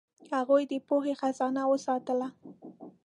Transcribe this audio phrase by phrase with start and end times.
[0.35, 2.27] هغوی د پوهې خزانه وساتله.